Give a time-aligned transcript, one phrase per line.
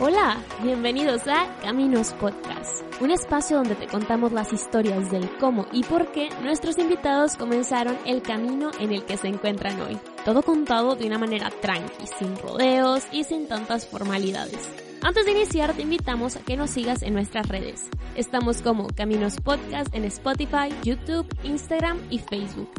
[0.00, 5.82] Hola, bienvenidos a Caminos Podcast, un espacio donde te contamos las historias del cómo y
[5.82, 9.98] por qué nuestros invitados comenzaron el camino en el que se encuentran hoy.
[10.24, 14.70] Todo contado de una manera tranqui, sin rodeos y sin tantas formalidades.
[15.02, 17.90] Antes de iniciar, te invitamos a que nos sigas en nuestras redes.
[18.14, 22.70] Estamos como Caminos Podcast en Spotify, YouTube, Instagram y Facebook.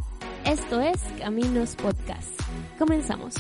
[0.46, 2.30] Esto es Caminos Podcast.
[2.78, 3.36] Comenzamos.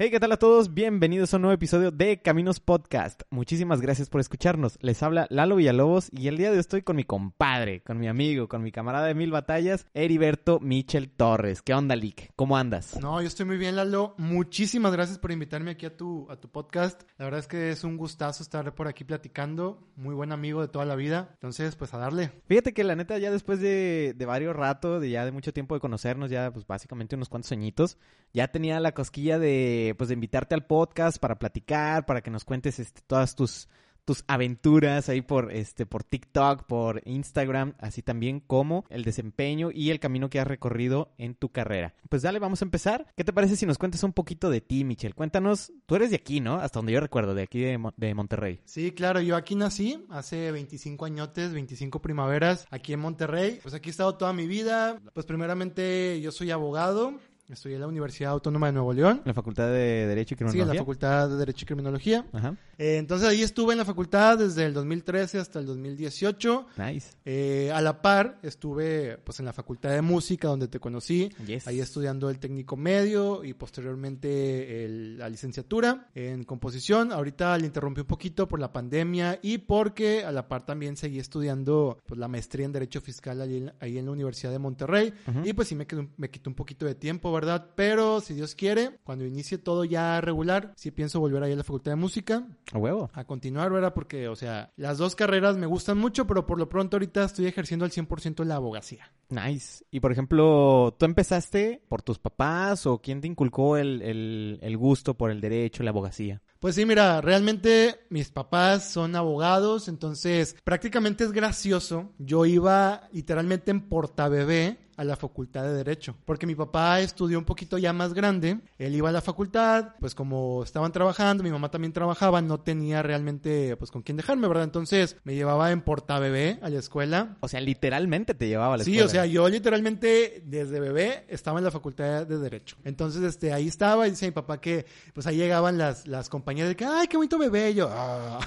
[0.00, 0.74] Hey, ¿qué tal a todos?
[0.74, 3.22] Bienvenidos a un nuevo episodio de Caminos Podcast.
[3.30, 4.78] Muchísimas gracias por escucharnos.
[4.80, 8.06] Les habla Lalo Villalobos y el día de hoy estoy con mi compadre, con mi
[8.06, 11.62] amigo, con mi camarada de mil batallas, Heriberto Michel Torres.
[11.62, 12.30] ¿Qué onda, Lick?
[12.36, 12.96] ¿Cómo andas?
[13.00, 14.14] No, yo estoy muy bien, Lalo.
[14.18, 17.02] Muchísimas gracias por invitarme aquí a tu, a tu podcast.
[17.16, 19.90] La verdad es que es un gustazo estar por aquí platicando.
[19.96, 21.30] Muy buen amigo de toda la vida.
[21.32, 22.30] Entonces, pues a darle.
[22.46, 25.74] Fíjate que la neta, ya después de, de varios ratos, de ya de mucho tiempo
[25.74, 27.98] de conocernos, ya pues básicamente unos cuantos añitos,
[28.32, 32.44] ya tenía la cosquilla de pues de invitarte al podcast para platicar, para que nos
[32.44, 33.68] cuentes este, todas tus
[34.08, 39.90] tus aventuras ahí por este por TikTok, por Instagram, así también como el desempeño y
[39.90, 41.94] el camino que has recorrido en tu carrera.
[42.08, 43.12] Pues dale, vamos a empezar.
[43.18, 45.12] ¿Qué te parece si nos cuentas un poquito de ti, Michelle?
[45.12, 46.54] Cuéntanos, tú eres de aquí, ¿no?
[46.54, 48.62] Hasta donde yo recuerdo, de aquí de, de Monterrey.
[48.64, 53.58] Sí, claro, yo aquí nací hace 25 añotes, 25 primaveras, aquí en Monterrey.
[53.60, 55.02] Pues aquí he estado toda mi vida.
[55.12, 59.18] Pues primeramente yo soy abogado, Estudié en la Universidad Autónoma de Nuevo León.
[59.18, 60.64] En la Facultad de Derecho y Criminología.
[60.64, 62.26] Sí, en la Facultad de Derecho y Criminología.
[62.32, 62.56] Ajá.
[62.76, 66.66] Eh, entonces ahí estuve en la facultad desde el 2013 hasta el 2018.
[66.76, 67.10] Nice.
[67.24, 71.30] Eh, a la par estuve pues en la Facultad de Música donde te conocí.
[71.46, 71.66] Yes.
[71.66, 77.12] Ahí estudiando el técnico medio y posteriormente el, la licenciatura en composición.
[77.12, 81.18] Ahorita le interrumpí un poquito por la pandemia y porque a la par también seguí
[81.18, 85.12] estudiando pues la maestría en Derecho Fiscal ahí en, ahí en la Universidad de Monterrey.
[85.44, 87.70] Y pues sí me, quedó, me quitó un poquito de tiempo, ¿verdad?
[87.76, 91.62] Pero si Dios quiere, cuando inicie todo ya regular, sí pienso volver ahí a la
[91.62, 92.46] Facultad de Música.
[92.72, 93.10] A huevo.
[93.12, 93.94] A continuar, ¿verdad?
[93.94, 97.46] Porque, o sea, las dos carreras me gustan mucho, pero por lo pronto ahorita estoy
[97.46, 99.12] ejerciendo al 100% la abogacía.
[99.28, 99.84] Nice.
[99.90, 104.76] Y por ejemplo, ¿tú empezaste por tus papás o quién te inculcó el, el, el
[104.76, 106.42] gusto por el derecho, la abogacía?
[106.60, 112.12] Pues sí, mira, realmente mis papás son abogados, entonces prácticamente es gracioso.
[112.18, 117.44] Yo iba literalmente en portabebé a la facultad de Derecho, porque mi papá estudió un
[117.44, 121.70] poquito ya más grande, él iba a la facultad, pues como estaban trabajando, mi mamá
[121.70, 124.64] también trabajaba, no tenía realmente pues con quién dejarme, ¿verdad?
[124.64, 127.36] Entonces me llevaba en portabebé a la escuela.
[127.40, 129.08] O sea, literalmente te llevaba a la sí, escuela.
[129.08, 132.76] Sí, o sea, yo literalmente desde bebé estaba en la facultad de Derecho.
[132.84, 136.66] Entonces, este, ahí estaba y dice mi papá que pues ahí llegaban las, las compañías
[136.66, 138.40] de que, ay, qué bonito bebé, y yo, ah,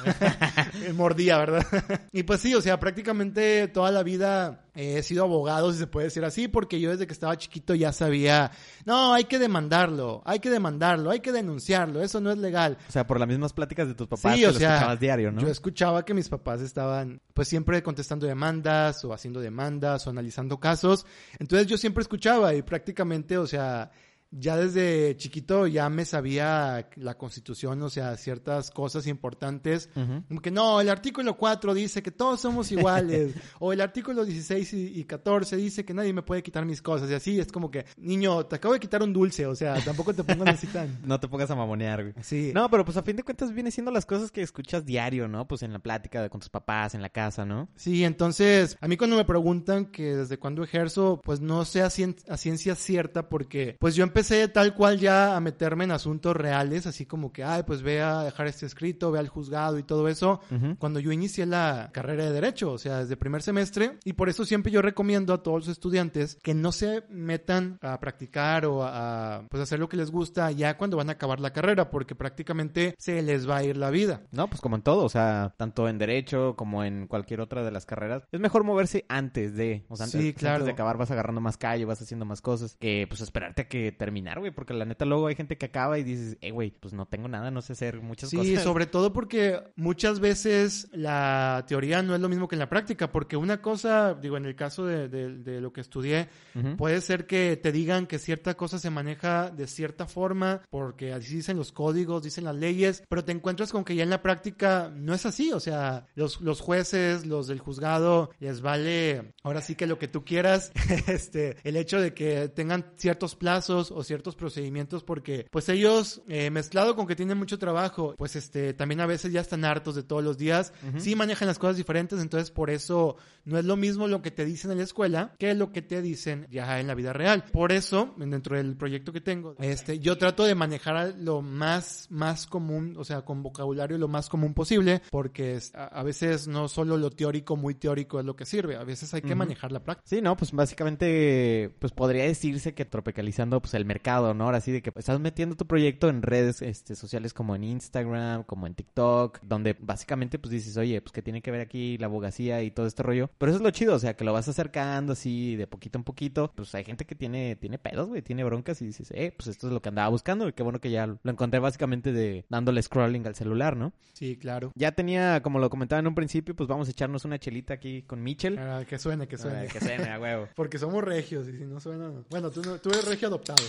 [0.95, 1.66] mordía, ¿verdad?
[2.11, 6.06] y pues sí, o sea, prácticamente toda la vida he sido abogado, si se puede
[6.07, 8.52] decir así, porque yo desde que estaba chiquito ya sabía,
[8.85, 12.78] no, hay que demandarlo, hay que demandarlo, hay que denunciarlo, eso no es legal.
[12.88, 15.31] O sea, por las mismas pláticas de tus papás sí, o lo sea, escuchabas diario,
[15.31, 15.41] ¿no?
[15.41, 20.59] Yo escuchaba que mis papás estaban, pues siempre contestando demandas o haciendo demandas o analizando
[20.59, 21.06] casos,
[21.40, 23.91] entonces yo siempre escuchaba y prácticamente, o sea,
[24.31, 29.90] ya desde chiquito ya me sabía la constitución, o sea, ciertas cosas importantes.
[29.96, 30.28] Uh -huh.
[30.28, 33.34] Como que no, el artículo 4 dice que todos somos iguales.
[33.59, 37.09] o el artículo 16 y, y, 14 dice que nadie me puede quitar mis cosas.
[37.09, 40.14] Y así es como que, niño, te acabo de quitar un dulce, o sea, tampoco
[40.14, 41.00] te pongas así tan.
[41.06, 42.14] no te pongas a mamonear, güey.
[42.22, 42.52] Sí.
[42.53, 45.47] No, pero pues a fin de cuentas viene siendo las cosas que escuchas diario, ¿no?
[45.47, 47.68] Pues en la plática con tus papás, en la casa, ¿no?
[47.75, 51.90] Sí, entonces, a mí cuando me preguntan que desde cuándo ejerzo, pues no sé a,
[51.90, 55.92] cien a ciencia cierta porque, pues yo empecé empecé tal cual ya a meterme en
[55.92, 59.80] asuntos reales, así como que, ay, pues ve a dejar este escrito, ve al juzgado
[59.80, 60.78] y todo eso, uh -huh.
[60.78, 64.46] cuando yo inicié la carrera de Derecho, o sea, desde primer semestre, y por eso
[64.46, 69.38] siempre yo recomiendo a todos los estudiantes que no se metan a practicar o a,
[69.38, 72.14] a pues hacer lo que les gusta ya cuando van a acabar la carrera, porque
[72.14, 74.22] prácticamente se les va a ir la vida.
[74.32, 77.72] No, pues como en todo, o sea, tanto en Derecho como en cualquier otra de
[77.72, 80.58] las carreras, es mejor moverse antes de, o sea, antes, sí, claro.
[80.58, 83.68] antes de acabar vas agarrando más calle, vas haciendo más cosas, que pues esperarte a
[83.68, 86.72] que terminar, güey, porque la neta luego hay gente que acaba y dices, eh, güey,
[86.72, 88.52] pues no tengo nada, no sé hacer muchas sí, cosas.
[88.52, 92.67] Sí, sobre todo porque muchas veces la teoría no es lo mismo que en la
[92.67, 96.59] práctica, porque una cosa, digo, en el caso de, de, de lo que estudié, uh
[96.59, 96.75] -huh.
[96.75, 101.35] puede ser que te digan que cierta cosa se maneja de cierta forma, porque así
[101.35, 104.91] dicen los códigos, dicen las leyes, pero te encuentras con que ya en la práctica
[104.93, 109.75] no es así, o sea, los, los jueces, los del juzgado, les vale ahora sí
[109.75, 110.73] que lo que tú quieras,
[111.07, 116.22] este, el hecho de que tengan ciertos plazos o o ciertos procedimientos porque pues ellos
[116.28, 119.96] eh, mezclado con que tienen mucho trabajo, pues este también a veces ya están hartos
[119.96, 123.16] de todos los días, sí manejan las cosas diferentes, entonces por eso
[123.46, 126.02] no es lo mismo lo que te dicen en la escuela que lo que te
[126.02, 127.46] dicen ya en la vida real.
[127.52, 132.48] Por eso, dentro del proyecto que tengo, este yo trato de manejar lo más más
[132.48, 136.98] común, o sea, con vocabulario lo más común posible, porque a, a veces no solo
[136.98, 140.08] lo teórico, muy teórico es lo que sirve, a veces hay que manejar la práctica.
[140.08, 144.46] Sí, no, pues básicamente, pues podría decirse que tropicalizando pues el mercado, ¿no?
[144.46, 148.43] Ahora sí de que estás metiendo tu proyecto en redes este, sociales como en Instagram,
[148.43, 152.05] como en TikTok, donde básicamente pues dices, oye, pues que tiene que ver aquí la
[152.05, 153.29] abogacía y todo este rollo.
[153.38, 156.03] Pero eso es lo chido, o sea, que lo vas acercando así de poquito en
[156.05, 156.52] poquito.
[156.55, 159.67] Pues hay gente que tiene, tiene pedos, güey, tiene broncas y dices, eh, pues esto
[159.67, 162.82] es lo que andaba buscando y qué bueno que ya lo encontré básicamente de dándole
[162.82, 163.91] scrolling al celular, ¿no?
[164.14, 164.72] Sí, claro.
[164.76, 168.03] Ya tenía, como lo comentaba en un principio, pues vamos a echarnos una chelita aquí
[168.03, 168.58] con Mitchell.
[168.58, 169.59] Ah, que suene, que suene.
[169.61, 170.47] Ah, que suene, a huevo.
[170.55, 172.09] Porque somos regios y si no suena...
[172.09, 172.23] no.
[172.29, 173.61] Bueno, tú, no- tú eres regio adoptado.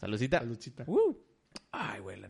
[0.00, 0.38] Saludcita.
[0.40, 0.84] Saludcita.
[0.86, 1.23] Uh.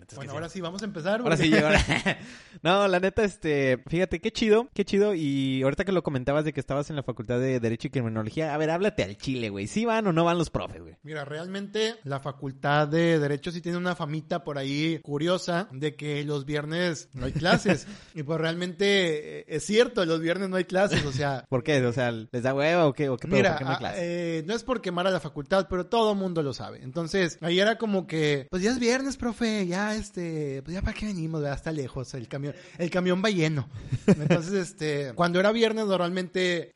[0.04, 0.36] Es que Bueno, sí.
[0.36, 1.20] ahora sí, vamos a empezar.
[1.20, 1.68] Ahora sí llegó.
[2.62, 5.14] no, la neta, este, fíjate, qué chido, qué chido.
[5.14, 8.54] Y ahorita que lo comentabas de que estabas en la facultad de Derecho y Criminología,
[8.54, 9.66] a ver, háblate al chile, güey.
[9.66, 10.96] ¿Sí van o no van los profes, güey?
[11.02, 16.24] Mira, realmente la facultad de Derecho sí tiene una famita por ahí curiosa de que
[16.24, 17.86] los viernes no hay clases.
[18.14, 21.44] y pues realmente eh, es cierto, los viernes no hay clases, o sea...
[21.48, 21.84] ¿Por qué?
[21.84, 23.08] O sea, ¿les da hueva o qué?
[23.08, 23.36] ¿O qué pedo?
[23.36, 23.98] Mira, ¿Por qué no hay a- clase?
[24.38, 26.80] eh, no es por quemar a la facultad, pero todo mundo lo sabe.
[26.82, 30.94] Entonces, ahí era como que, pues ya es viernes, profe, ya este, pues ya para
[30.94, 31.56] qué venimos, ¿verdad?
[31.56, 33.68] Hasta lejos, el camión, el camión va lleno.
[34.06, 36.72] Entonces, este, cuando era viernes, normalmente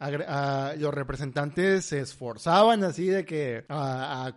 [0.79, 3.65] los representantes se esforzaban así de que,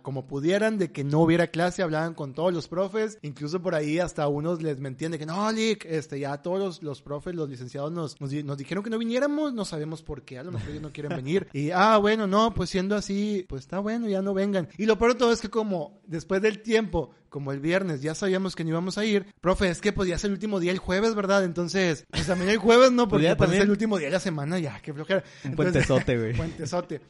[0.02, 3.98] como pudieran, de que no hubiera clase, hablaban con todos los profes, incluso por ahí
[3.98, 7.48] hasta unos les mentían de que no, Lick, este, ya todos los, los profes, los
[7.48, 10.70] licenciados nos, nos, nos dijeron que no viniéramos, no sabemos por qué, a lo mejor
[10.70, 11.48] ellos no quieren venir.
[11.52, 14.68] Y, ah, bueno, no, pues siendo así, pues está bueno, ya no vengan.
[14.78, 18.14] Y lo peor de todo es que como después del tiempo, como el viernes ya
[18.14, 20.70] sabíamos que no íbamos a ir, profe, es que pues ya es el último día
[20.70, 21.44] el jueves, ¿verdad?
[21.44, 23.08] Entonces, pues también el jueves, ¿no?
[23.08, 23.62] Porque ya pues, es también.
[23.62, 25.24] el último día de la semana, ya, qué flojera.
[25.44, 26.34] Un puentezote, güey.
[26.36, 27.00] Puentezote.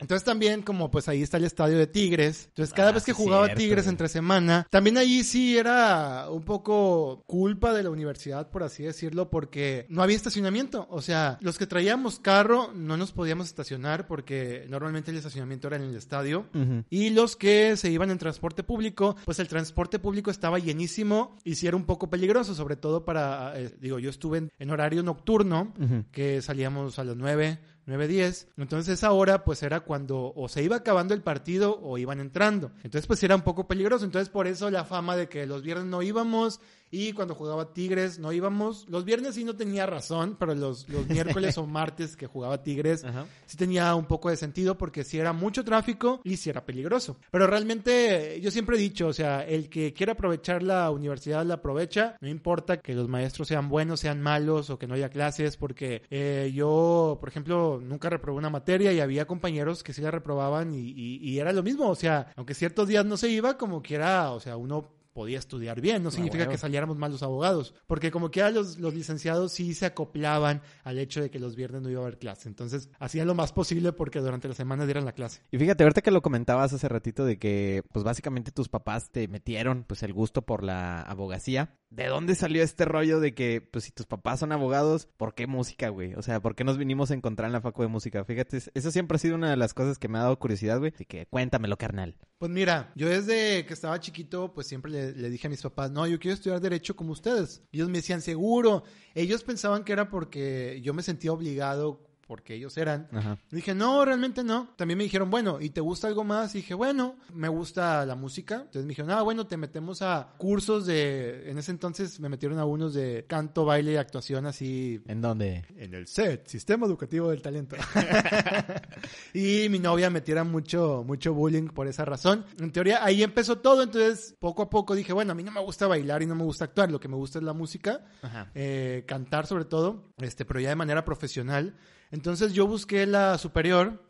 [0.00, 3.12] Entonces también, como pues ahí está el estadio de Tigres, entonces cada Ah, vez que
[3.12, 3.92] jugaba cierto, Tigres güey.
[3.92, 9.30] entre semana, también ahí sí era un poco culpa de la universidad, por así decirlo,
[9.30, 10.86] porque no había estacionamiento.
[10.90, 15.76] O sea, los que traíamos carro no nos podíamos estacionar porque normalmente el estacionamiento era
[15.76, 16.46] en el estadio.
[16.54, 16.84] Ujú.
[16.90, 21.56] Y los que se iban en transporte público, pues el transporte público estaba llenísimo y
[21.56, 25.02] sí era un poco peligroso, sobre todo para, eh, digo, yo estuve en, en horario
[25.02, 25.74] nocturno,
[26.10, 28.46] que salíamos a las 9, 9.10.
[28.56, 32.72] Entonces esa hora pues era cuando o se iba acabando el partido o iban entrando.
[32.76, 34.06] Entonces pues era un poco peligroso.
[34.06, 36.58] Entonces por eso la fama de que los viernes no íbamos
[36.92, 38.86] y cuando jugaba Tigres no íbamos.
[38.88, 43.02] Los viernes sí no tenía razón, pero los, los miércoles o martes que jugaba Tigres
[43.02, 43.26] Ajá.
[43.46, 47.16] sí tenía un poco de sentido porque sí era mucho tráfico y sí era peligroso.
[47.30, 51.54] Pero realmente yo siempre he dicho, o sea, el que quiera aprovechar la universidad la
[51.54, 55.56] aprovecha, no importa que los maestros sean buenos, sean malos o que no haya clases,
[55.56, 60.10] porque eh, yo, por ejemplo, nunca reprobé una materia y había compañeros que sí la
[60.10, 63.56] reprobaban y, y- y era lo mismo, o sea, aunque ciertos días no se iba,
[63.56, 66.52] como quiera, o sea, uno podía estudiar bien, no significa huevo.
[66.52, 70.98] que saliéramos mal los abogados, porque como quiera los, los licenciados sí se acoplaban al
[70.98, 73.92] hecho de que los viernes no iba a haber clase, entonces hacían lo más posible
[73.92, 75.42] porque durante la semana dieran la clase.
[75.50, 79.28] Y fíjate, ahorita que lo comentabas hace ratito de que, pues básicamente tus papás te
[79.28, 81.74] metieron, pues el gusto por la abogacía.
[81.94, 85.46] ¿De dónde salió este rollo de que, pues si tus papás son abogados, ¿por qué
[85.46, 86.14] música, güey?
[86.14, 88.24] O sea, ¿por qué nos vinimos a encontrar en la facu de música?
[88.24, 90.78] Fíjate, es- eso siempre ha sido una de las cosas que me ha dado curiosidad,
[90.78, 90.90] güey.
[90.94, 92.16] Así que cuéntamelo, carnal.
[92.38, 95.90] Pues mira, yo desde que estaba chiquito, pues siempre le, le dije a mis papás,
[95.90, 97.62] no, yo quiero estudiar derecho como ustedes.
[97.72, 98.84] Ellos me decían, seguro.
[99.14, 103.08] Ellos pensaban que era porque yo me sentía obligado porque ellos eran.
[103.12, 103.36] Ajá.
[103.50, 104.70] Dije, no, realmente no.
[104.76, 106.54] También me dijeron, bueno, ¿y te gusta algo más?
[106.54, 108.54] Y dije, bueno, me gusta la música.
[108.54, 111.50] Entonces me dijeron, ah, bueno, te metemos a cursos de...
[111.50, 115.66] En ese entonces me metieron a unos de canto, baile y actuación así ¿En dónde?
[115.76, 117.76] en el SET, Sistema Educativo del Talento.
[119.34, 122.46] y mi novia me tira mucho, mucho bullying por esa razón.
[122.58, 125.60] En teoría, ahí empezó todo, entonces poco a poco dije, bueno, a mí no me
[125.60, 128.06] gusta bailar y no me gusta actuar, lo que me gusta es la música,
[128.54, 131.74] eh, cantar sobre todo, este, pero ya de manera profesional.
[132.12, 134.04] Entonces yo busqué la superior,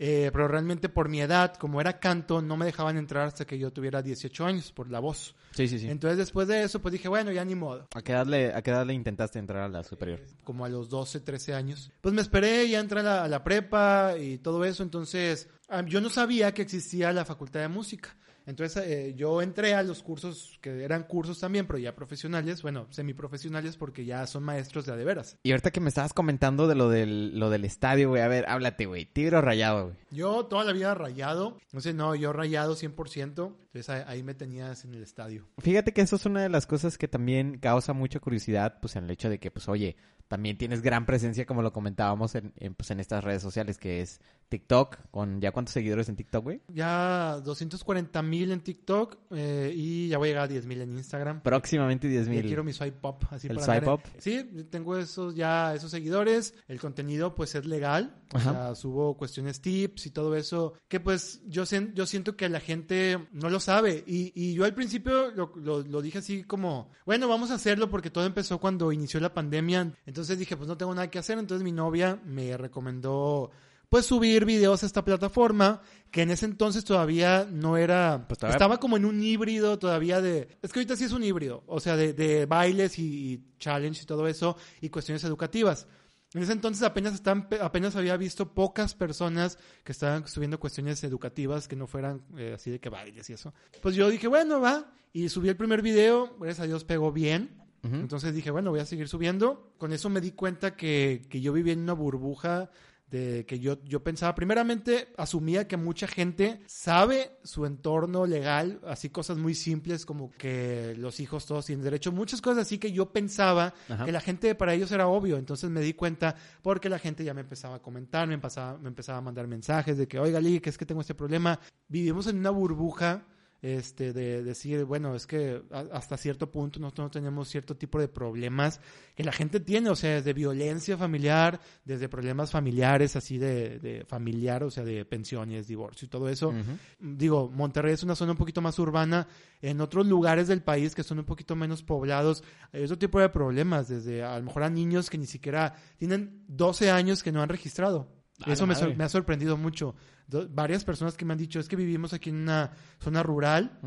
[0.00, 3.58] eh, pero realmente por mi edad, como era canto, no me dejaban entrar hasta que
[3.58, 5.36] yo tuviera 18 años por la voz.
[5.52, 5.88] Sí, sí, sí.
[5.88, 7.86] Entonces después de eso, pues dije, bueno, ya ni modo.
[7.94, 10.20] ¿A qué, edad le, ¿A qué edad le intentaste entrar a la superior?
[10.42, 11.92] como a los 12, 13 años.
[12.00, 15.84] Pues me esperé, ya entré a la, a la prepa y todo eso, entonces ah,
[15.86, 18.16] yo no sabía que existía la facultad de música.
[18.46, 22.86] Entonces eh, yo entré a los cursos que eran cursos también, pero ya profesionales, bueno,
[22.90, 25.38] semiprofesionales porque ya son maestros de a de veras.
[25.42, 28.44] Y ahorita que me estabas comentando de lo del, lo del estadio, güey, a ver,
[28.48, 29.06] háblate, güey.
[29.06, 29.96] Tigre o rayado, güey.
[30.10, 34.34] Yo toda la vida rayado, no sé, no, yo rayado 100%, entonces ahí, ahí me
[34.34, 35.46] tenías en el estadio.
[35.58, 39.04] Fíjate que eso es una de las cosas que también causa mucha curiosidad, pues en
[39.04, 39.96] el hecho de que, pues, oye,
[40.28, 44.00] también tienes gran presencia, como lo comentábamos en, en, pues, en estas redes sociales, que
[44.00, 46.60] es TikTok, con ya cuántos seguidores en TikTok, güey.
[46.68, 50.92] Ya 240 mil en TikTok eh, y ya voy a llegar a 10 mil en
[50.96, 51.40] Instagram.
[51.42, 52.46] Próximamente 10 Ya mil.
[52.46, 54.00] quiero mi swipe up, así ¿El para swipe andar- up?
[54.18, 56.54] Sí, tengo esos ya esos seguidores.
[56.68, 58.14] El contenido pues es legal.
[58.32, 60.74] O sea, subo cuestiones tips y todo eso.
[60.88, 61.64] Que pues yo,
[61.94, 64.02] yo siento que la gente no lo sabe.
[64.06, 67.88] Y, y yo al principio lo, lo- lo dije así como, bueno, vamos a hacerlo
[67.90, 69.92] porque todo empezó cuando inició la pandemia.
[70.04, 71.38] Entonces dije, pues no tengo nada que hacer.
[71.38, 73.50] Entonces mi novia me recomendó
[73.88, 75.80] pues subir videos a esta plataforma
[76.10, 80.20] que en ese entonces todavía no era Pues todavía- estaba como en un híbrido todavía
[80.20, 83.04] de es que ahorita sí es un híbrido o sea de, de bailes y,
[83.34, 85.86] y challenge y todo eso y cuestiones educativas.
[86.32, 91.68] En ese entonces apenas están apenas había visto pocas personas que estaban subiendo cuestiones educativas
[91.68, 93.54] que no fueran eh, así de que bailes y eso.
[93.80, 97.60] Pues yo dije bueno va y subí el primer video gracias a Dios pegó bien
[97.92, 99.74] Entonces dije, bueno, voy a seguir subiendo.
[99.78, 102.70] Con eso me di cuenta que, que yo vivía en una burbuja
[103.10, 109.10] de que yo, yo pensaba, primeramente, asumía que mucha gente sabe su entorno legal, así
[109.10, 113.12] cosas muy simples como que los hijos todos tienen derecho, muchas cosas así que yo
[113.12, 114.04] pensaba Ajá.
[114.04, 115.36] que la gente para ellos era obvio.
[115.36, 118.88] Entonces me di cuenta porque la gente ya me empezaba a comentar, me empezaba, me
[118.88, 121.60] empezaba a mandar mensajes de que, oiga, Lee, que es que tengo este problema.
[121.88, 123.26] Vivimos en una burbuja
[123.64, 128.08] este, de decir, bueno, es que hasta cierto punto nosotros no tenemos cierto tipo de
[128.08, 128.78] problemas
[129.14, 134.04] que la gente tiene, o sea, desde violencia familiar, desde problemas familiares, así de, de
[134.04, 136.52] familiar, o sea, de pensiones, divorcio y todo eso.
[137.00, 139.26] Digo, Monterrey es una zona un poquito más urbana.
[139.62, 143.30] En otros lugares del país que son un poquito menos poblados, hay otro tipo de
[143.30, 147.40] problemas, desde a lo mejor a niños que ni siquiera tienen 12 años que no
[147.40, 148.23] han registrado.
[148.52, 149.94] Eso me, me ha sorprendido mucho.
[150.26, 153.78] Do- varias personas que me han dicho, es que vivimos aquí en una zona rural,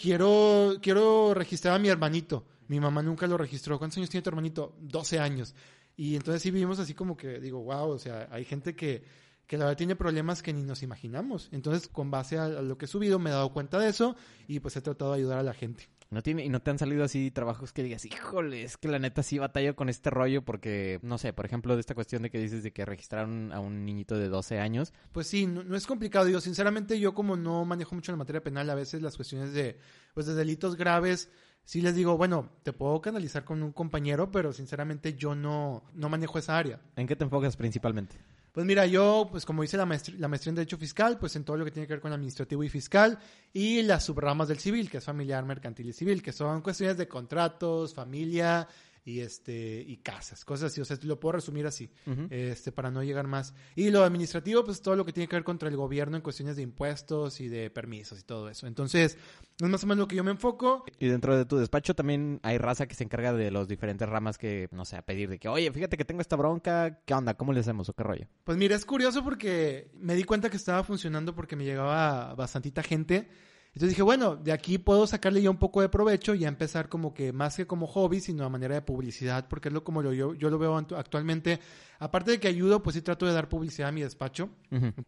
[0.00, 2.46] quiero, quiero registrar a mi hermanito.
[2.68, 3.78] Mi mamá nunca lo registró.
[3.78, 4.76] ¿Cuántos años tiene tu hermanito?
[4.80, 5.54] 12 años.
[5.96, 9.04] Y entonces sí vivimos así como que digo, wow, o sea, hay gente que,
[9.46, 11.48] que la verdad tiene problemas que ni nos imaginamos.
[11.52, 14.16] Entonces, con base a, a lo que he subido, me he dado cuenta de eso
[14.48, 15.88] y pues he tratado de ayudar a la gente.
[16.14, 19.00] No tiene, y no te han salido así trabajos que digas, híjole, es que la
[19.00, 22.30] neta sí batallo con este rollo porque, no sé, por ejemplo, de esta cuestión de
[22.30, 24.92] que dices de que registraron a un niñito de 12 años.
[25.10, 26.24] Pues sí, no, no es complicado.
[26.26, 29.76] Digo, sinceramente, yo como no manejo mucho la materia penal, a veces las cuestiones de,
[30.14, 31.32] pues, de delitos graves,
[31.64, 36.08] sí les digo, bueno, te puedo canalizar con un compañero, pero sinceramente yo no, no
[36.08, 36.80] manejo esa área.
[36.94, 38.16] ¿En qué te enfocas principalmente?
[38.54, 41.42] Pues mira, yo, pues como hice la maestría, la maestría en Derecho Fiscal, pues en
[41.42, 43.18] todo lo que tiene que ver con administrativo y fiscal,
[43.52, 47.08] y las subramas del civil, que es familiar, mercantil y civil, que son cuestiones de
[47.08, 48.68] contratos, familia
[49.04, 51.90] y este y casas, cosas así, o sea, lo puedo resumir así,
[52.30, 53.54] este para no llegar más.
[53.76, 56.56] Y lo administrativo, pues todo lo que tiene que ver contra el gobierno en cuestiones
[56.56, 58.66] de impuestos y de permisos y todo eso.
[58.66, 59.18] Entonces,
[59.60, 60.84] es más o menos lo que yo me enfoco.
[60.98, 64.38] Y dentro de tu despacho también hay raza que se encarga de los diferentes ramas
[64.38, 67.34] que, no sé, a pedir de que, oye, fíjate que tengo esta bronca, ¿qué onda?
[67.34, 68.26] ¿Cómo le hacemos o qué rollo?
[68.44, 72.82] Pues mira, es curioso porque me di cuenta que estaba funcionando porque me llegaba bastantita
[72.82, 73.28] gente.
[73.74, 76.88] Entonces dije, bueno, de aquí puedo sacarle ya un poco de provecho y ya empezar
[76.88, 80.00] como que más que como hobby, sino a manera de publicidad, porque es lo como
[80.00, 81.58] lo, yo, yo lo veo actualmente.
[81.98, 84.48] Aparte de que ayudo, pues sí trato de dar publicidad a mi despacho.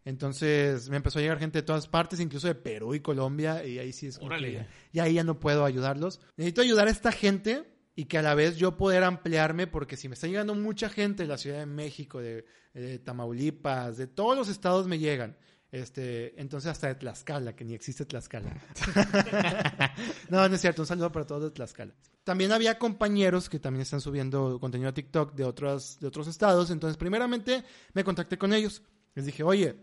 [0.05, 3.79] Entonces me empezó a llegar gente de todas partes, incluso de Perú y Colombia, y
[3.79, 4.47] ahí sí es como Órale.
[4.51, 6.19] que ya- y ahí ya no puedo ayudarlos.
[6.37, 7.63] Necesito ayudar a esta gente
[7.95, 11.23] y que a la vez yo poder ampliarme, porque si me está llegando mucha gente
[11.23, 15.35] de la Ciudad de México, de, de Tamaulipas, de todos los estados me llegan.
[15.71, 18.55] Este, entonces hasta de Tlaxcala, que ni existe Tlaxcala.
[20.29, 21.93] no, no es cierto, un saludo para todos de Tlaxcala.
[22.23, 26.71] También había compañeros que también están subiendo contenido a TikTok de otros, de otros estados,
[26.71, 28.81] entonces primeramente me contacté con ellos.
[29.15, 29.75] Les dije, oye,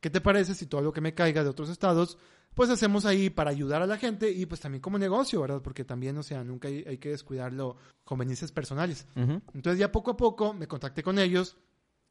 [0.00, 2.18] ¿qué te parece si todo lo que me caiga de otros estados,
[2.54, 5.62] pues hacemos ahí para ayudar a la gente y pues también como negocio, ¿verdad?
[5.62, 9.06] Porque también, o sea, nunca hay, hay que descuidarlo conveniencias personales.
[9.16, 9.40] Ujú.
[9.54, 11.56] Entonces ya poco a poco me contacté con ellos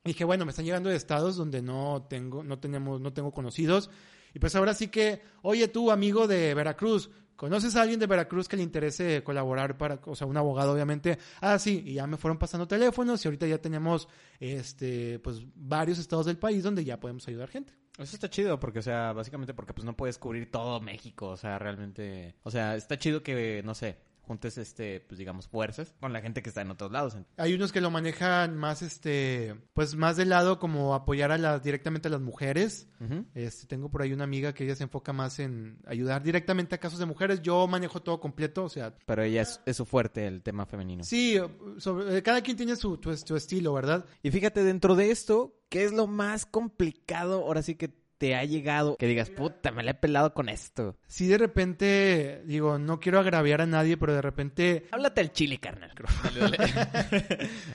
[0.04, 3.90] dije, bueno, me están llegando de estados donde no tengo, no tenemos, no tengo conocidos.
[4.34, 8.48] Y pues ahora sí que, oye tú, amigo de Veracruz, ¿conoces a alguien de Veracruz
[8.48, 11.18] que le interese colaborar para, o sea, un abogado obviamente?
[11.42, 14.08] Ah, sí, y ya me fueron pasando teléfonos y ahorita ya tenemos,
[14.40, 17.74] este, pues varios estados del país donde ya podemos ayudar gente.
[17.98, 21.38] Eso está chido porque, o sea, básicamente porque pues no puedes cubrir todo México, o
[21.38, 26.14] sea, realmente, o sea, está chido que, no sé, juntes, este, pues digamos, fuerzas con
[26.14, 27.18] la gente que está en otros lados.
[27.38, 31.64] Hay unos que lo manejan más, este, pues más del lado como apoyar a las,
[31.64, 32.88] directamente a las mujeres.
[33.34, 36.80] Este, tengo por ahí una amiga que ella se enfoca más en ayudar directamente a
[36.80, 37.42] casos de mujeres.
[37.42, 41.04] Yo manejo todo completo, o sea, Pero ella es, es su fuerte, el tema femenino.
[41.04, 41.38] sí,
[41.78, 44.06] sobre- eh, cada quien tiene su, tu- su estilo, ¿verdad?
[44.24, 48.44] Y fíjate, dentro de esto, ¿qué es lo más complicado ahora sí que te ha
[48.46, 48.96] llegado?
[48.98, 50.96] Que digas, puta, me la he pelado con esto.
[51.08, 55.58] Si de repente, digo, no quiero agraviar a nadie, pero de repente Háblate al chile,
[55.60, 55.92] carnal.
[56.24, 56.58] Dale, dale.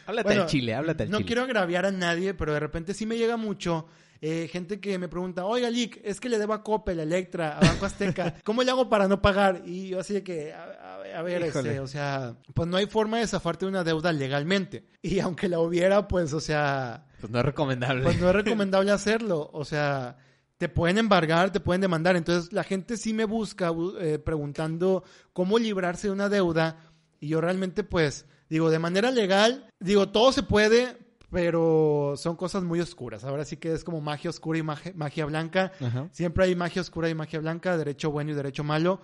[0.06, 1.26] háblate Bueno, al chile, háblate al no chile.
[1.26, 3.86] quiero agraviar a nadie, pero de repente sí me llega mucho
[4.20, 7.58] eh, gente que me pregunta, oiga, Lick, es que le debo a Coppel, a Electra,
[7.58, 9.62] a Banco Azteca, ¿cómo le hago para no pagar?
[9.66, 12.86] Y yo así de que, a, a- a ver, este, o sea, pues no hay
[12.86, 14.84] forma de zafarte de una deuda legalmente.
[15.02, 18.02] Y aunque la hubiera, pues, o sea, Pues no es recomendable.
[18.02, 19.48] pues no es recomendable hacerlo.
[19.54, 20.16] O sea,
[20.58, 22.16] te pueden embargar, te pueden demandar.
[22.16, 26.78] Entonces la gente sí me busca bu- eh, preguntando cómo librarse de una deuda.
[27.20, 30.96] Y yo realmente, pues, digo, de manera legal, digo, todo se puede,
[31.30, 33.24] pero son cosas muy oscuras.
[33.24, 35.72] Ahora sí que es como magia oscura y magia, magia blanca.
[35.80, 36.08] Ajá.
[36.12, 39.00] Siempre hay magia oscura y magia blanca, derecho bueno y derecho malo.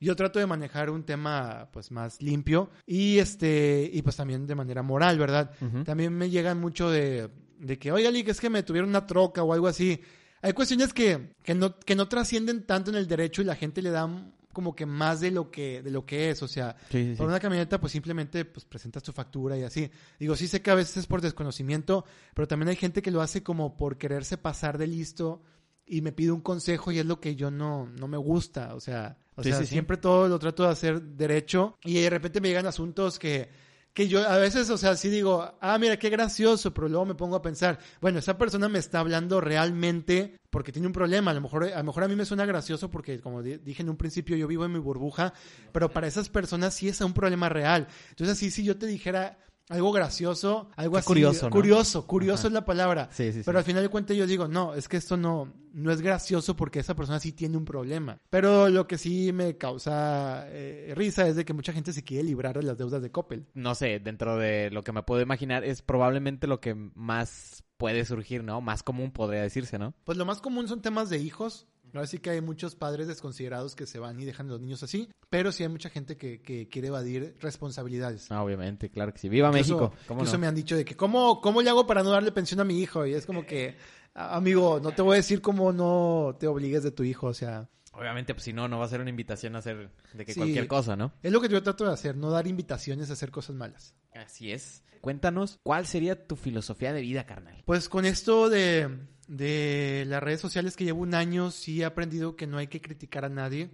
[0.00, 4.54] Yo trato de manejar un tema pues más limpio y este y pues también de
[4.54, 5.52] manera moral, ¿verdad?
[5.84, 9.42] También me llegan mucho de, de que, oiga, Lick, es que me tuvieron una troca
[9.42, 10.00] o algo así.
[10.46, 13.82] Hay cuestiones que, que no, que no trascienden tanto en el derecho y la gente
[13.82, 14.08] le da
[14.52, 16.40] como que más de lo que, de lo que es.
[16.40, 17.16] O sea, Sí, sí, sí.
[17.16, 19.90] por una camioneta, pues simplemente pues, presentas tu factura y así.
[20.20, 23.22] Digo, sí sé que a veces es por desconocimiento, pero también hay gente que lo
[23.22, 25.42] hace como por quererse pasar de listo
[25.84, 28.76] y me pide un consejo y es lo que yo no, no me gusta.
[28.76, 32.46] O sea, o sea siempre todo lo trato de hacer derecho y de repente me
[32.46, 33.48] llegan asuntos que,
[33.96, 37.14] que yo a veces, o sea, sí digo, ah, mira, qué gracioso, pero luego me
[37.14, 41.30] pongo a pensar, bueno, esa persona me está hablando realmente porque tiene un problema.
[41.30, 43.80] A lo mejor a, lo mejor a mí me suena gracioso porque, como di- dije
[43.82, 45.32] en un principio, yo vivo en mi burbuja,
[45.72, 47.88] pero para esas personas sí es un problema real.
[48.10, 49.38] Entonces, así, si yo te dijera
[49.68, 51.06] algo gracioso, algo Qué así.
[51.06, 51.50] curioso, ¿no?
[51.50, 52.46] Curioso, curioso Ajá.
[52.48, 53.08] es la palabra.
[53.10, 53.42] Sí, sí, sí.
[53.44, 56.54] Pero al final de cuentas yo digo, no, es que esto no, no es gracioso
[56.56, 58.18] porque esa persona sí tiene un problema.
[58.30, 62.22] Pero lo que sí me causa eh, risa es de que mucha gente se quiere
[62.24, 63.46] librar de las deudas de Coppel.
[63.54, 68.04] no sé, dentro de lo que me puedo imaginar, es probablemente lo que más puede
[68.04, 68.60] surgir, ¿no?
[68.60, 69.92] Más común podría decirse, ¿no?
[70.04, 71.66] Pues lo más común son temas de hijos.
[71.96, 74.82] Ahora sí que hay muchos padres desconsiderados que se van y dejan a los niños
[74.82, 78.30] así, pero sí hay mucha gente que, que quiere evadir responsabilidades.
[78.30, 79.28] Ah, obviamente, claro que sí.
[79.28, 79.94] ¡Viva Incluso- México!
[80.06, 80.40] ¿Cómo Incluso no?
[80.40, 82.80] me han dicho de que, ¿cómo, ¿cómo le hago para no darle pensión a mi
[82.80, 83.06] hijo?
[83.06, 83.76] Y es como que,
[84.14, 87.34] "A- amigo, no te voy a decir cómo no te obligues de tu hijo, o
[87.34, 90.34] sea, Obviamente, pues si no, no va a ser una invitación a hacer de que
[90.34, 90.38] Sí.
[90.40, 91.14] cualquier cosa, ¿no?
[91.22, 93.94] es lo que yo trato de hacer, no dar invitaciones a hacer cosas malas.
[94.12, 94.82] Así es.
[95.00, 97.62] Cuéntanos, ¿cuál sería tu filosofía de vida, carnal?
[97.64, 102.36] Pues con esto de, de las redes sociales que llevo un año, sí he aprendido
[102.36, 103.70] que no hay que criticar a nadie.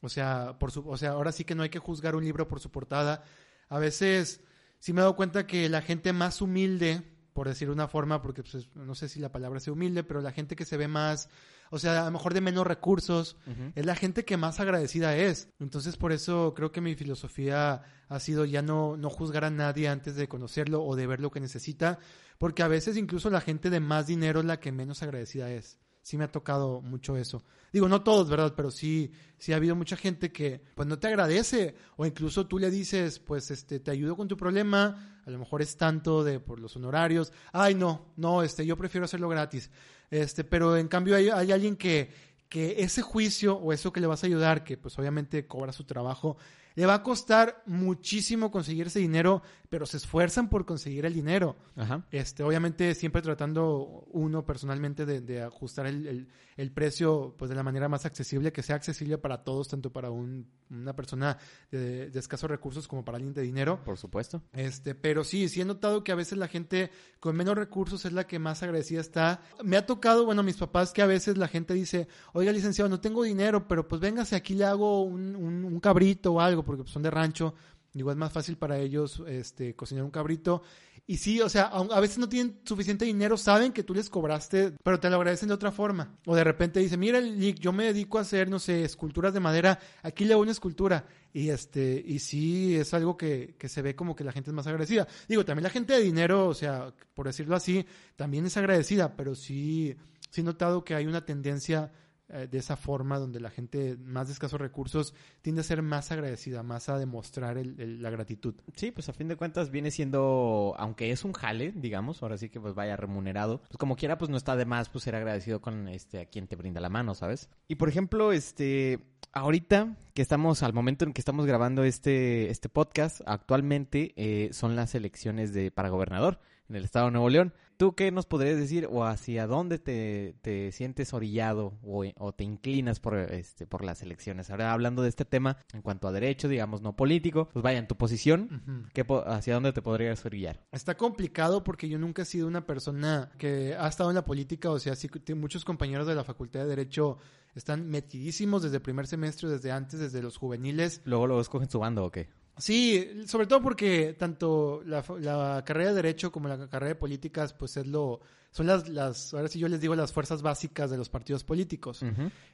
[0.00, 2.46] O sea, por su, o sea, ahora sí que no hay que juzgar un libro
[2.48, 3.24] por su portada.
[3.68, 4.42] A veces
[4.78, 8.42] sí me he dado cuenta que la gente más humilde, por decir una forma, porque
[8.42, 11.30] pues, no sé si la palabra sea humilde, pero la gente que se ve más,
[11.70, 13.36] o sea, a lo mejor de menos recursos,
[13.74, 15.48] es la gente que más agradecida es.
[15.58, 19.88] Entonces, por eso creo que mi filosofía ha sido ya no, no juzgar a nadie
[19.88, 21.98] antes de conocerlo o de ver lo que necesita,
[22.38, 25.78] porque a veces incluso la gente de más dinero es la que menos agradecida es.
[26.02, 27.42] Sí me ha tocado mucho eso.
[27.72, 28.52] Digo, no todos, ¿verdad?
[28.54, 32.58] Pero sí, sí ha habido mucha gente que pues no te agradece o incluso tú
[32.58, 36.40] le dices, pues este te ayudo con tu problema, a lo mejor es tanto de
[36.40, 37.32] por los honorarios.
[37.52, 39.70] Ay, no, no, este yo prefiero hacerlo gratis.
[40.10, 44.22] Este, pero en cambio hay, alguien que que ese juicio o eso que le vas
[44.22, 46.36] a ayudar, que pues obviamente cobra su trabajo,
[46.76, 49.42] le va a costar muchísimo conseguir ese dinero,
[49.74, 51.56] pero se esfuerzan por conseguir el dinero.
[51.74, 52.06] Ajá.
[52.12, 57.56] Este, obviamente siempre tratando uno personalmente de, de ajustar el, el- el precio pues de
[57.56, 61.36] la manera más accesible, que sea accesible para todos, tanto para un- una persona
[61.72, 63.80] de, de escasos recursos como para alguien de dinero.
[63.84, 64.40] Por supuesto.
[64.52, 68.12] Este, pero sí, sí he notado que a veces la gente con menos recursos es
[68.12, 69.40] la que más agradecida está.
[69.64, 73.00] Me ha tocado, bueno, mis papás que a veces la gente dice, oiga, licenciado, no
[73.00, 76.84] tengo dinero, pero pues véngase, aquí le hago un, un- un cabrito o algo, porque
[76.84, 77.54] pues, son de rancho.
[77.94, 80.62] Digo, es más fácil para ellos este, cocinar un cabrito.
[81.06, 84.72] Y sí, o sea, a veces no tienen suficiente dinero, saben que tú les cobraste,
[84.82, 86.16] pero te lo agradecen de otra forma.
[86.26, 89.38] O de repente dicen, mira, Lick, yo me dedico a hacer, no sé, esculturas de
[89.38, 91.06] madera, aquí le hago una escultura.
[91.32, 94.54] Y este, y sí, es algo que, que se ve como que la gente es
[94.54, 95.06] más agradecida.
[95.28, 99.36] Digo, también la gente de dinero, o sea, por decirlo así, también es agradecida, pero
[99.36, 99.94] sí,
[100.30, 101.92] sí he notado que hay una tendencia
[102.28, 106.10] eh, de esa forma donde la gente más de escasos recursos tiende a ser más
[106.10, 108.54] agradecida, más a demostrar el- el- la gratitud.
[108.76, 112.48] Sí, pues a fin de cuentas viene siendo, aunque es un jale, digamos, ahora sí
[112.48, 115.60] que pues vaya remunerado, pues como quiera pues no está de más pues ser agradecido
[115.60, 117.48] con este a quien te brinda la mano, ¿sabes?
[117.68, 119.00] Y por ejemplo, este
[119.32, 124.76] ahorita que estamos al momento en que estamos grabando este este podcast, actualmente eh, son
[124.76, 127.52] las elecciones de para gobernador en el estado de Nuevo León.
[127.76, 132.44] ¿Tú qué nos podrías decir o hacia dónde te, te sientes orillado o, o te
[132.44, 134.50] inclinas por, este, por las elecciones?
[134.50, 137.86] Ahora hablando de este tema en cuanto a derecho, digamos, no político, pues vaya, en
[137.86, 138.88] tu posición.
[138.92, 140.60] ¿qué ¿hacia dónde te podrías orillar?
[140.72, 144.70] Está complicado porque yo nunca he sido una persona que ha estado en la política,
[144.70, 147.18] o sea, sí, muchos compañeros de la Facultad de Derecho
[147.54, 151.00] están metidísimos desde el primer semestre, desde antes, desde los juveniles.
[151.04, 152.28] ¿Luego luego escogen su bando o qué?
[152.56, 157.76] Sí, sobre todo porque tanto la, carrera de Derecho como la carrera de Políticas, pues
[157.76, 161.08] es lo, son las, las, ahora sí yo les digo las fuerzas básicas de los
[161.08, 162.04] partidos políticos.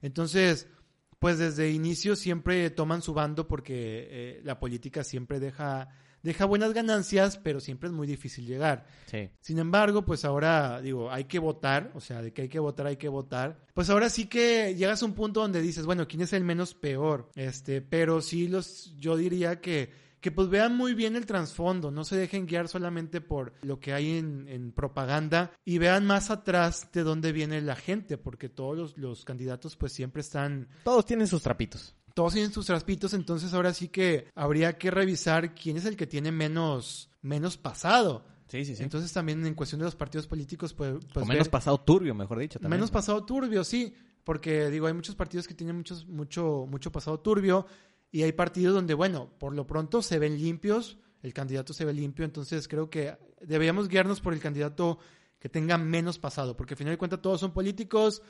[0.00, 0.68] Entonces,
[1.18, 5.88] pues desde inicio siempre toman su bando porque eh, la política siempre deja,
[6.22, 8.86] deja buenas ganancias, pero siempre es muy difícil llegar.
[9.06, 9.30] Sí.
[9.40, 12.86] Sin embargo, pues ahora digo, hay que votar, o sea, de que hay que votar,
[12.86, 13.64] hay que votar.
[13.74, 16.74] Pues ahora sí que llegas a un punto donde dices, bueno, ¿quién es el menos
[16.74, 17.30] peor?
[17.34, 22.04] Este, pero sí los, yo diría que, que pues vean muy bien el trasfondo, no
[22.04, 26.88] se dejen guiar solamente por lo que hay en, en propaganda y vean más atrás
[26.92, 31.26] de dónde viene la gente, porque todos los, los candidatos pues siempre están Todos tienen
[31.26, 31.94] sus trapitos.
[32.20, 36.06] Todos tienen sus traspitos, entonces ahora sí que habría que revisar quién es el que
[36.06, 38.26] tiene menos, menos pasado.
[38.46, 38.82] Sí, sí, sí.
[38.82, 42.14] Entonces también en cuestión de los partidos políticos, pues, pues o menos ver- pasado turbio,
[42.14, 42.58] mejor dicho.
[42.58, 42.78] También.
[42.78, 47.18] menos pasado turbio, sí, porque digo, hay muchos partidos que tienen muchos, mucho, mucho pasado
[47.20, 47.64] turbio
[48.12, 51.94] y hay partidos donde, bueno, por lo pronto se ven limpios, el candidato se ve
[51.94, 54.98] limpio, entonces creo que deberíamos guiarnos por el candidato
[55.38, 58.20] que tenga menos pasado, porque al final de cuentas todos son políticos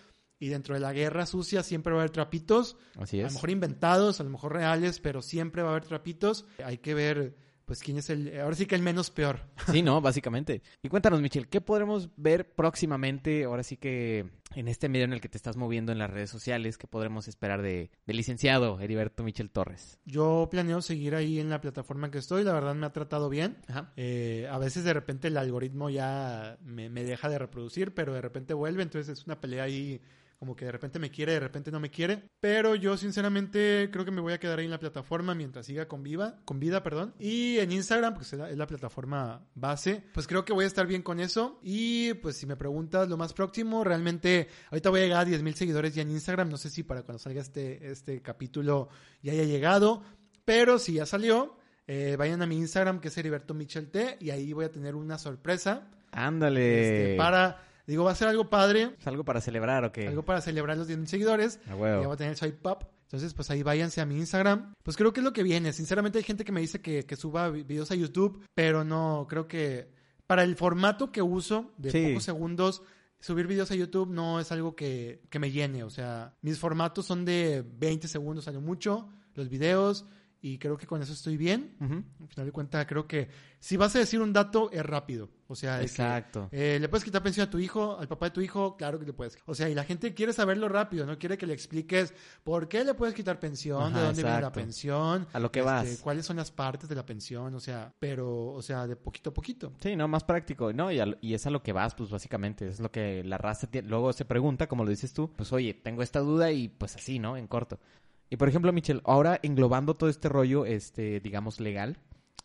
[0.40, 3.33] y dentro de la guerra sucia siempre va a haber trapitos, Así a es.
[3.33, 6.46] lo mejor inventados, a lo mejor reales, pero siempre va a haber trapitos.
[6.64, 9.40] Hay que ver, pues, quién es el, ahora sí que el menos peor.
[9.70, 10.62] Sí, no, básicamente.
[10.83, 15.20] Y cuéntanos, Michelle, ¿qué podremos ver próximamente, ahora sí que en este medio en el
[15.20, 19.22] que te estás moviendo en las redes sociales, qué podremos esperar de, del licenciado Heriberto
[19.22, 20.00] Michel Torres?
[20.07, 23.59] Yo planeo seguir ahí en la plataforma que estoy, la verdad me ha tratado bien.
[23.68, 23.92] Ajá.
[23.96, 28.22] Eh, a veces de repente el algoritmo ya me, me deja de reproducir, pero de
[28.22, 30.00] repente vuelve, entonces es una pelea ahí
[30.40, 32.22] como que de repente me quiere, de repente no me quiere.
[32.40, 35.87] Pero yo sinceramente creo que me voy a quedar ahí en la plataforma mientras siga
[35.87, 37.14] con viva, con vida, perdón.
[37.18, 41.03] Y en Instagram, porque es la, plataforma base, pues creo que voy a estar bien
[41.03, 41.61] con eso.
[41.62, 45.42] Y pues si me preguntas lo más próximo, realmente ahorita voy a llegar a 10
[45.42, 46.48] mil seguidores ya en Instagram.
[46.48, 48.88] No sé si para cuando salga este, este capítulo
[49.22, 50.03] ya haya llegado.
[50.46, 54.31] Pero si ya salió, eh, vayan a mi Instagram que es Heriberto Michel T y
[54.31, 57.03] ahí voy a tener una sorpresa Ándale.
[57.03, 60.09] este, para, digo, va a ser algo padre, ¿Es algo para celebrar o qué?
[60.09, 61.61] algo para celebrar los 10 mil seguidores.
[61.66, 62.05] A Ya huevo.
[62.05, 62.87] voy a tener el swipe up.
[63.03, 64.72] Entonces, pues ahí váyanse a mi Instagram.
[64.83, 65.72] Pues creo que es lo que viene.
[65.72, 69.26] Sinceramente hay gente que me dice que, que suba vi- videos a YouTube, pero no,
[69.29, 69.90] creo que
[70.26, 72.07] para el formato que uso de Sí.
[72.09, 72.83] pocos segundos,
[73.18, 75.83] subir videos a YouTube no es algo que, que me llene.
[75.83, 80.07] O sea, mis formatos son de 20 segundos a lo mucho, los videos,
[80.42, 81.76] y creo que con eso estoy bien.
[81.81, 85.29] Al final de cuentas, creo que si vas a decir un dato, es rápido.
[85.48, 86.48] O sea, que, Exacto.
[86.53, 88.76] eh, ¿Le puedes quitar pensión a tu hijo, al papá de tu hijo?
[88.76, 89.37] Claro que le puedes.
[89.46, 92.85] O sea, y la gente quiere saberlo rápido, no quiere que le expliques por qué
[92.85, 95.98] le puedes quitar pensión, Ajá, de dónde viene la pensión, A lo que este, vas.
[96.03, 99.35] cuáles son las partes de la pensión, o sea, pero, o sea, de poquito a
[99.35, 99.72] poquito.
[99.83, 100.72] Sí, no, más práctico.
[100.72, 102.68] No, y, al- y es a lo que vas, pues básicamente.
[102.68, 105.33] Es lo que la raza tie- luego se pregunta, como lo dices tú.
[105.37, 107.37] Pues oye, tengo esta duda y pues así, ¿no?
[107.37, 107.81] En corto.
[108.30, 111.98] Y por ejemplo, Michelle, ahora englobando todo este rollo, este, digamos, legal,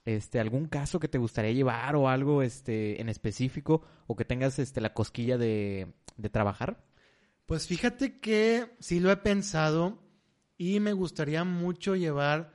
[0.03, 4.57] este, algún caso que te gustaría llevar o algo, este, en específico, o que tengas,
[4.59, 6.83] este, la cosquilla de, de trabajar.
[7.45, 10.03] Pues fíjate que sí lo he pensado
[10.57, 12.53] y me gustaría mucho llevar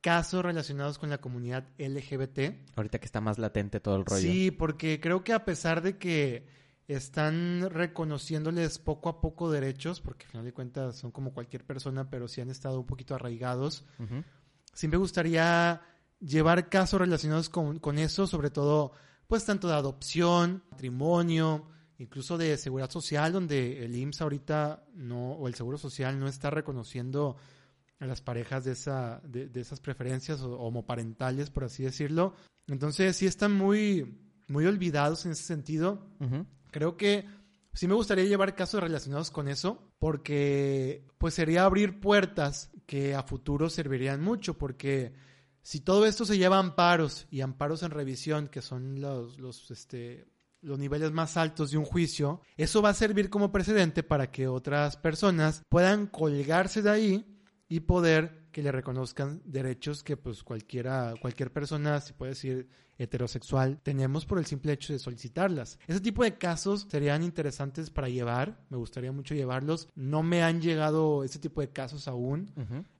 [0.00, 2.76] casos relacionados con la comunidad LGBT.
[2.76, 4.20] Ahorita que está más latente todo el rollo.
[4.20, 6.46] Sí, porque creo que a pesar de que
[6.92, 12.08] están reconociéndoles poco a poco derechos, porque al final de cuentas son como cualquier persona,
[12.10, 14.24] pero sí han estado un poquito arraigados, Ujú.
[14.72, 15.82] sí me gustaría
[16.20, 18.92] llevar casos relacionados con, con eso, sobre todo,
[19.26, 21.66] pues tanto de adopción, matrimonio,
[21.98, 26.50] incluso de seguridad social, donde el IMSS ahorita no, o el Seguro Social no está
[26.50, 27.36] reconociendo
[28.00, 32.34] a las parejas de, esa, de, de esas preferencias o homoparentales, por así decirlo.
[32.66, 36.06] Entonces sí están muy, muy olvidados en ese sentido.
[36.72, 37.26] Creo que
[37.72, 43.22] sí me gustaría llevar casos relacionados con eso, porque pues sería abrir puertas que a
[43.22, 45.12] futuro servirían mucho, porque
[45.62, 49.70] si todo esto se lleva a amparos y amparos en revisión, que son los, los
[49.70, 50.26] este,
[50.60, 54.48] los niveles más altos de un juicio, eso va a servir como precedente para que
[54.48, 61.14] otras personas puedan colgarse de ahí y poder que le reconozcan derechos que pues cualquiera,
[61.20, 62.68] cualquier persona, se puede decir
[63.02, 65.78] heterosexual, tenemos por el simple hecho de solicitarlas.
[65.86, 69.88] Ese tipo de casos serían interesantes para llevar, me gustaría mucho llevarlos.
[69.94, 72.50] No me han llegado ese tipo de casos aún.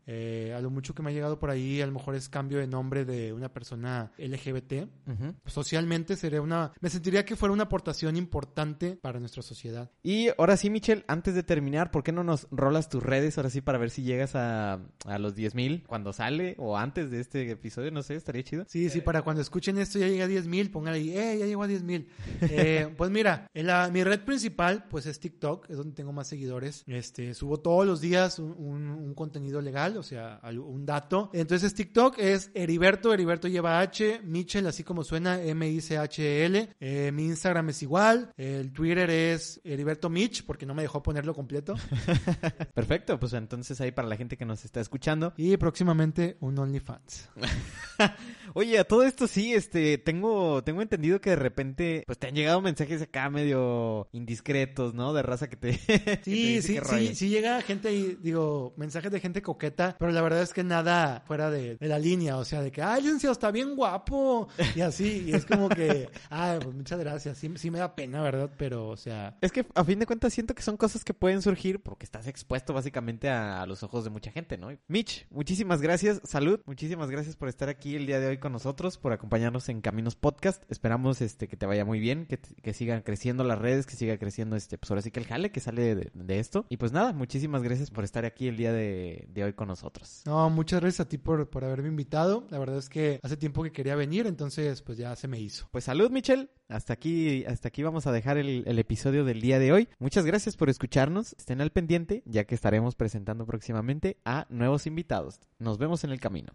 [0.06, 2.58] Eh, a lo mucho que me ha llegado por ahí, a lo mejor es cambio
[2.58, 4.88] de nombre de una persona LGBT.
[5.46, 9.90] Socialmente sería una, me sentiría que fuera una aportación importante para nuestra sociedad.
[10.02, 13.50] Y ahora sí, Michelle, antes de terminar, ¿por qué no nos rolas tus redes ahora
[13.50, 17.50] sí para ver si llegas a, a los 10.000 cuando sale o antes de este
[17.50, 17.90] episodio?
[17.90, 18.64] No sé, estaría chido.
[18.68, 21.62] Sí, sí, para cuando escuchen esto ya llega a 10.000, pongan ahí, eh, ya llegó
[21.62, 22.06] a 10.000.
[22.54, 26.26] Eh, pues mira, en la, mi red principal pues es TikTok, es donde tengo más
[26.26, 26.84] seguidores.
[26.86, 31.30] Este, subo todos los días un, un, un contenido legal, o sea, un dato.
[31.32, 36.68] Entonces TikTok es Heriberto, Heriberto lleva H, Michel, así como suena, M-I-C-H-L.
[36.80, 41.34] Eh, mi Instagram es igual, el Twitter es Heriberto Mitch, porque no me dejó ponerlo
[41.34, 41.74] completo.
[42.74, 45.32] Perfecto, pues entonces ahí para la gente que nos está escuchando.
[45.36, 47.30] Y próximamente un OnlyFans.
[48.54, 52.34] Oye, a todo esto sí, este, tengo, tengo entendido que de repente, pues te han
[52.34, 55.12] llegado mensajes acá medio indiscretos, ¿no?
[55.14, 55.72] De raza que te...
[56.22, 60.42] Sí, sí, sí, sí llega gente ahí, digo, mensajes de gente coqueta, pero la verdad
[60.42, 63.76] es que nada fuera de, la línea, o sea, de que, ay, licenciado, está bien
[63.76, 68.22] guapo, y así, y es como que, ay, pues muchas gracias, sí, me da pena,
[68.22, 68.50] ¿verdad?
[68.56, 69.36] Pero, o sea...
[69.40, 72.26] Es que a fin de cuentas siento que son cosas que pueden surgir porque estás
[72.26, 74.68] expuesto básicamente a, los ojos de mucha gente, ¿no?
[74.88, 78.98] Mitch, muchísimas gracias, salud, muchísimas gracias por estar aquí el día de hoy con nosotros,
[78.98, 80.64] por acompañarnos en Caminos Podcast.
[80.70, 84.56] Esperamos este que te vaya muy bien, que, sigan creciendo las redes, que siga creciendo
[84.56, 86.66] este, pues ahora sí que el jale que sale de, esto.
[86.68, 90.22] Y pues nada, muchísimas gracias por estar aquí el día de, de hoy con nosotros.
[90.26, 92.46] No, muchas gracias a ti por, por haberme invitado.
[92.50, 95.68] La verdad es que hace tiempo que quería venir, entonces pues ya se me hizo.
[95.70, 96.48] Pues salud, Michelle.
[96.68, 99.88] Hasta aquí, hasta aquí vamos a dejar el, el episodio del día de hoy.
[99.98, 101.34] Muchas gracias por escucharnos.
[101.38, 105.40] Estén al pendiente, ya que estaremos presentando próximamente a nuevos invitados.
[105.58, 106.52] Nos vemos en el camino.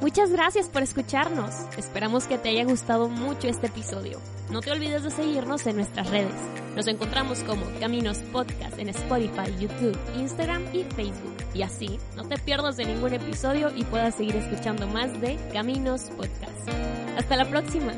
[0.00, 1.54] Muchas gracias por escucharnos.
[1.78, 4.20] Esperamos que te haya gustado mucho este episodio.
[4.50, 6.34] No te olvides de seguirnos en nuestras redes.
[6.76, 11.34] Nos encontramos como Caminos Podcast en Spotify, YouTube, Instagram y Facebook.
[11.54, 16.10] Y así no te pierdas de ningún episodio y puedas seguir escuchando más de Caminos
[16.16, 16.68] Podcast.
[17.16, 17.92] Hasta la próxima.